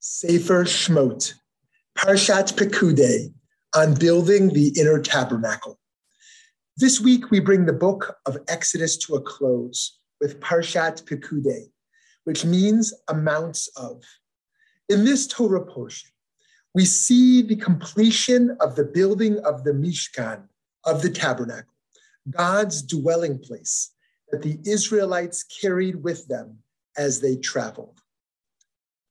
[0.00, 1.34] Sefer Shmot,
[1.98, 3.32] Parshat Pekudei,
[3.74, 5.80] on building the inner tabernacle.
[6.76, 11.72] This week, we bring the book of Exodus to a close with Parshat Pekudei,
[12.22, 14.04] which means amounts of.
[14.88, 16.10] In this Torah portion,
[16.74, 20.44] we see the completion of the building of the Mishkan,
[20.84, 21.74] of the tabernacle,
[22.30, 23.90] God's dwelling place
[24.30, 26.58] that the Israelites carried with them
[26.96, 28.00] as they traveled.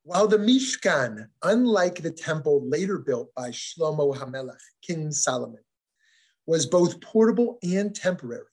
[0.07, 5.65] While the Mishkan, unlike the temple later built by Shlomo HaMelech, King Solomon,
[6.45, 8.45] was both portable and temporary,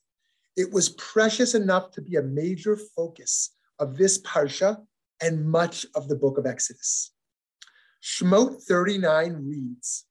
[0.56, 4.84] it was precious enough to be a major focus of this parsha
[5.22, 7.12] and much of the book of Exodus.
[8.02, 10.06] Shemot 39 reads,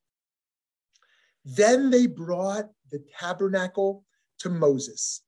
[1.44, 4.06] Then they brought the tabernacle
[4.40, 5.24] to Moses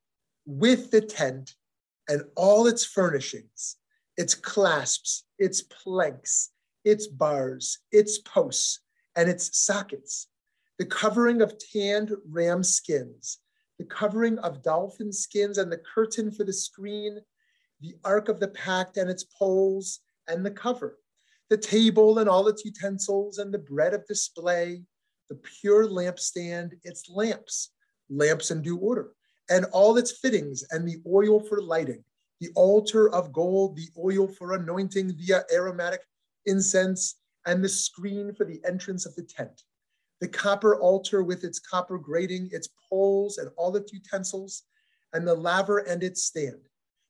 [0.46, 1.56] with the tent
[2.08, 3.76] and all its furnishings,
[4.16, 6.50] its clasps, its planks,
[6.84, 8.80] its bars, its posts,
[9.16, 10.28] and its sockets,
[10.78, 13.38] the covering of tanned ram skins,
[13.78, 17.20] the covering of dolphin skins, and the curtain for the screen,
[17.80, 20.98] the ark of the pact and its poles, and the cover,
[21.50, 24.82] the table and all its utensils, and the bread of display,
[25.28, 27.70] the pure lampstand, its lamps,
[28.08, 29.12] lamps in due order,
[29.50, 32.04] and all its fittings, and the oil for lighting,
[32.40, 36.02] the altar of gold, the oil for anointing via aromatic
[36.44, 39.62] incense, and the screen for the entrance of the tent,
[40.20, 44.64] the copper altar with its copper grating, its poles, and all its utensils,
[45.12, 46.68] and the laver and its stand,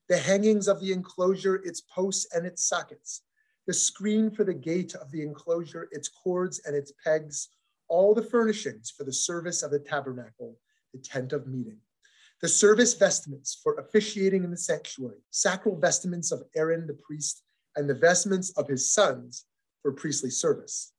[0.09, 3.23] the hangings of the enclosure, its posts and its sockets,
[3.67, 7.49] the screen for the gate of the enclosure, its cords and its pegs,
[7.89, 10.59] all the furnishings for the service of the tabernacle,
[10.93, 11.79] the tent of meeting
[12.43, 17.43] the service vestments for officiating in the sanctuary, sacral vestments of Aaron the priest,
[17.77, 19.45] and the vestments of his sons
[19.83, 20.93] for priestly service.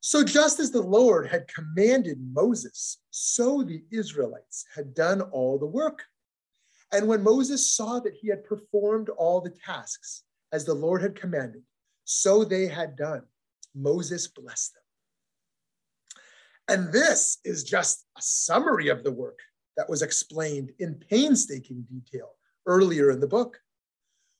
[0.00, 5.66] So, just as the Lord had commanded Moses, so the Israelites had done all the
[5.66, 6.04] work.
[6.92, 10.22] And when Moses saw that he had performed all the tasks
[10.52, 11.62] as the Lord had commanded,
[12.04, 13.22] so they had done.
[13.74, 14.82] Moses blessed them.
[16.68, 19.40] And this is just a summary of the work
[19.78, 22.32] that was explained in painstaking detail
[22.66, 23.60] earlier in the book.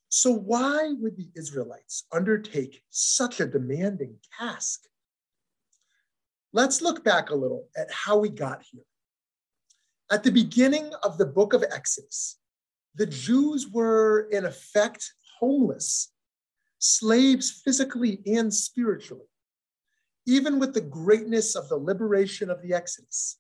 [0.09, 4.81] So, why would the Israelites undertake such a demanding task?
[6.53, 8.83] Let's look back a little at how we got here.
[10.11, 12.41] At the beginning of the book of Exodus,
[12.97, 16.13] the Jews were, in effect, homeless,
[16.81, 19.27] slaves physically and spiritually.
[20.27, 23.39] Even with the greatness of the liberation of the Exodus,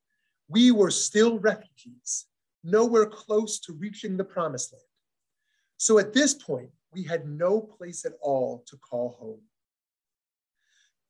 [0.48, 2.26] we were still refugees,
[2.64, 4.82] nowhere close to reaching the promised land.
[5.76, 9.40] So at this point, we had no place at all to call home.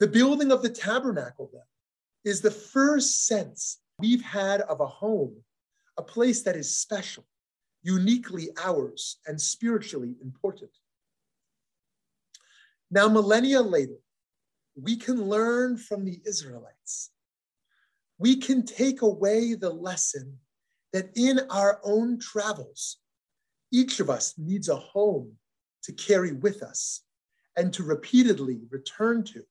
[0.01, 1.63] The building of the tabernacle, then,
[2.25, 5.35] is the first sense we've had of a home,
[5.97, 7.25] a place that is special,
[7.83, 10.71] uniquely ours, and spiritually important.
[12.91, 13.99] Now, millennia later,
[14.81, 17.11] we can learn from the Israelites
[18.19, 20.39] we can take away the lesson
[20.93, 22.99] that in our own travels,
[23.73, 25.33] each of us needs a home
[25.85, 27.03] to carry with us
[27.57, 29.43] and to repeatedly return to.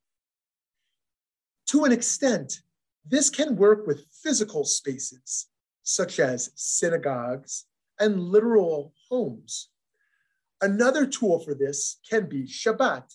[1.67, 2.61] To an extent,
[3.05, 5.47] this can work with physical spaces,
[5.84, 7.66] such as synagogues
[7.99, 9.69] and literal homes.
[10.61, 13.13] Another tool for this can be Shabbat.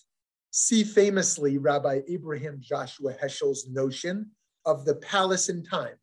[0.51, 4.31] See famously Rabbi Abraham Joshua Heschel's notion
[4.65, 5.95] of the palace in time.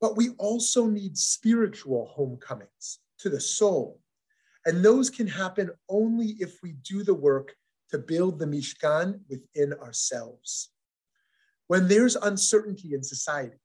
[0.00, 4.00] But we also need spiritual homecomings to the soul.
[4.64, 7.54] And those can happen only if we do the work
[7.90, 10.70] to build the Mishkan within ourselves.
[11.68, 13.56] When there's uncertainty in society,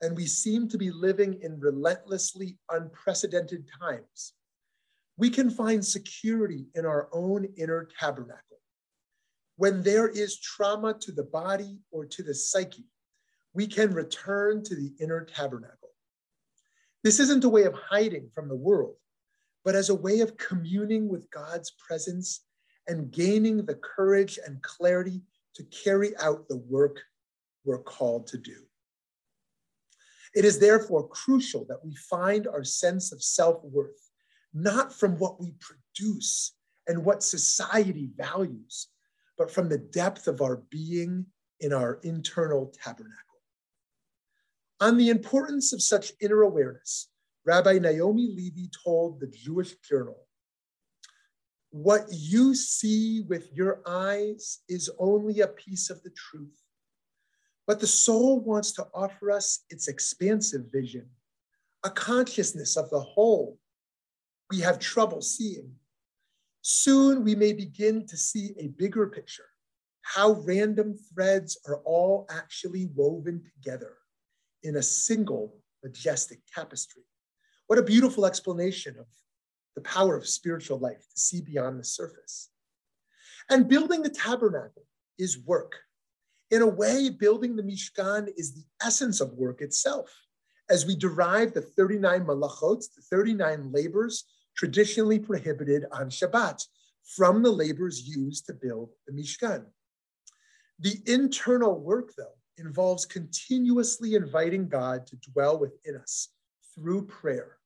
[0.00, 4.34] and we seem to be living in relentlessly unprecedented times,
[5.16, 8.58] we can find security in our own inner tabernacle.
[9.56, 12.84] When there is trauma to the body or to the psyche,
[13.54, 15.90] we can return to the inner tabernacle.
[17.04, 18.96] This isn't a way of hiding from the world,
[19.64, 22.44] but as a way of communing with God's presence
[22.86, 25.22] and gaining the courage and clarity
[25.54, 27.00] to carry out the work
[27.64, 28.56] we're called to do.
[30.34, 34.08] It is therefore crucial that we find our sense of self worth
[34.54, 36.54] not from what we produce
[36.86, 38.88] and what society values,
[39.36, 41.26] but from the depth of our being
[41.60, 43.27] in our internal tabernacle.
[44.80, 47.08] On the importance of such inner awareness,
[47.44, 50.28] Rabbi Naomi Levy told the Jewish Journal
[51.70, 56.62] What you see with your eyes is only a piece of the truth.
[57.66, 61.08] But the soul wants to offer us its expansive vision,
[61.84, 63.58] a consciousness of the whole
[64.48, 65.72] we have trouble seeing.
[66.62, 69.48] Soon we may begin to see a bigger picture,
[70.02, 73.96] how random threads are all actually woven together
[74.62, 77.02] in a single majestic tapestry.
[77.66, 79.06] What a beautiful explanation of
[79.74, 82.50] the power of spiritual life to see beyond the surface.
[83.50, 84.84] And building the tabernacle
[85.18, 85.74] is work.
[86.50, 90.10] In a way, building the Mishkan is the essence of work itself,
[90.70, 94.24] as we derive the 39 malachot, the 39 labors
[94.56, 96.64] traditionally prohibited on Shabbat
[97.16, 99.64] from the labors used to build the Mishkan.
[100.78, 106.28] The internal work, though, involves continuously inviting God to dwell within us
[106.74, 107.56] through prayer,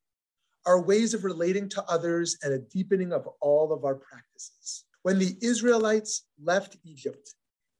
[0.67, 4.85] our ways of relating to others, and a deepening of all of our practices.
[5.03, 7.35] When the Israelites left Egypt,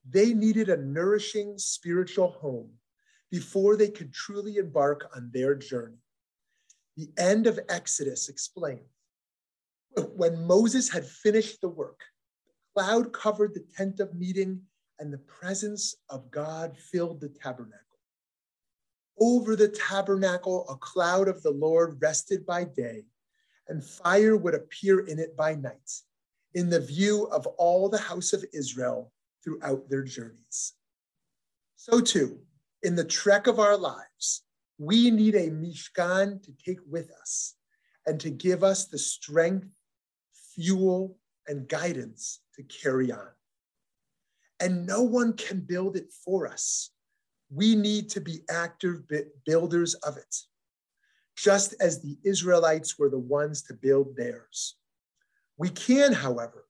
[0.07, 2.71] they needed a nourishing spiritual home
[3.31, 5.97] before they could truly embark on their journey.
[6.97, 8.81] The end of Exodus explains
[10.15, 12.01] when Moses had finished the work,
[12.75, 14.61] the cloud covered the tent of meeting
[14.99, 17.79] and the presence of God filled the tabernacle.
[19.19, 23.05] Over the tabernacle, a cloud of the Lord rested by day,
[23.67, 25.91] and fire would appear in it by night,
[26.53, 29.11] in the view of all the house of Israel
[29.43, 30.73] throughout their journeys.
[31.75, 32.39] So, too,
[32.81, 34.43] in the trek of our lives,
[34.77, 37.55] we need a Mishkan to take with us
[38.05, 39.69] and to give us the strength,
[40.53, 41.17] fuel,
[41.47, 43.29] and guidance to carry on
[44.63, 46.91] and no one can build it for us.
[47.53, 49.01] We need to be active
[49.45, 50.35] builders of it,
[51.35, 54.77] just as the Israelites were the ones to build theirs.
[55.57, 56.65] We can, however,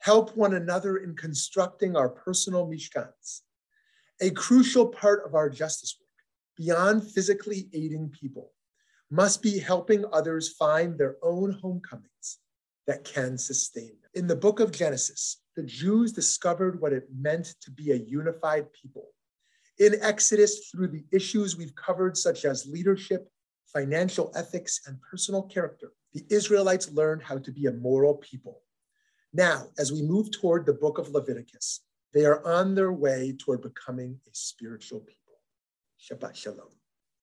[0.00, 3.40] help one another in constructing our personal mishkans.
[4.20, 6.08] A crucial part of our justice work,
[6.54, 8.52] beyond physically aiding people,
[9.10, 12.40] must be helping others find their own homecomings
[12.86, 14.10] that can sustain them.
[14.12, 18.72] In the book of Genesis, the Jews discovered what it meant to be a unified
[18.72, 19.08] people.
[19.80, 23.28] In Exodus, through the issues we've covered, such as leadership,
[23.66, 28.62] financial ethics, and personal character, the Israelites learned how to be a moral people.
[29.32, 31.80] Now, as we move toward the book of Leviticus,
[32.14, 35.40] they are on their way toward becoming a spiritual people.
[36.00, 36.77] Shabbat Shalom.